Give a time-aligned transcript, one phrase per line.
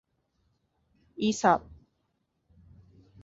[1.15, 1.61] いいさ。